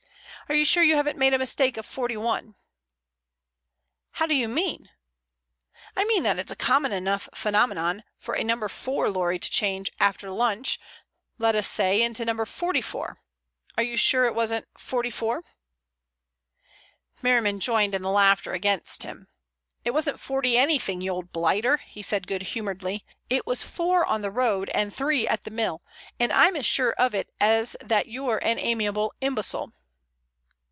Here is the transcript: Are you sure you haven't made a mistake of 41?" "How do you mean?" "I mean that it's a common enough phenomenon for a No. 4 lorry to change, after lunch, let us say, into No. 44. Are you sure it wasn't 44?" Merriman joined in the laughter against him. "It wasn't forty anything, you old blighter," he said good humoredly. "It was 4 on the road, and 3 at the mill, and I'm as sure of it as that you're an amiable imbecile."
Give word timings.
Are 0.49 0.53
you 0.55 0.65
sure 0.65 0.83
you 0.83 0.97
haven't 0.97 1.17
made 1.17 1.33
a 1.33 1.37
mistake 1.39 1.77
of 1.77 1.85
41?" 1.85 2.55
"How 4.15 4.25
do 4.25 4.33
you 4.35 4.49
mean?" 4.49 4.89
"I 5.95 6.03
mean 6.03 6.23
that 6.23 6.37
it's 6.39 6.51
a 6.51 6.57
common 6.57 6.91
enough 6.91 7.29
phenomenon 7.33 8.03
for 8.17 8.33
a 8.35 8.43
No. 8.43 8.67
4 8.67 9.09
lorry 9.09 9.39
to 9.39 9.49
change, 9.49 9.91
after 9.97 10.29
lunch, 10.29 10.77
let 11.37 11.55
us 11.55 11.69
say, 11.69 12.01
into 12.01 12.25
No. 12.25 12.43
44. 12.43 13.21
Are 13.77 13.83
you 13.83 13.95
sure 13.95 14.25
it 14.25 14.35
wasn't 14.35 14.67
44?" 14.77 15.45
Merriman 17.21 17.61
joined 17.61 17.95
in 17.95 18.01
the 18.01 18.11
laughter 18.11 18.51
against 18.51 19.03
him. 19.03 19.29
"It 19.85 19.91
wasn't 19.91 20.19
forty 20.19 20.57
anything, 20.57 20.99
you 20.99 21.13
old 21.13 21.31
blighter," 21.31 21.77
he 21.77 22.01
said 22.03 22.27
good 22.27 22.41
humoredly. 22.43 23.05
"It 23.29 23.47
was 23.47 23.63
4 23.63 24.05
on 24.05 24.21
the 24.21 24.31
road, 24.31 24.67
and 24.71 24.93
3 24.93 25.25
at 25.29 25.45
the 25.45 25.51
mill, 25.51 25.81
and 26.19 26.33
I'm 26.33 26.57
as 26.57 26.65
sure 26.65 26.91
of 26.95 27.15
it 27.15 27.29
as 27.39 27.77
that 27.79 28.09
you're 28.09 28.39
an 28.39 28.59
amiable 28.59 29.13
imbecile." 29.21 29.71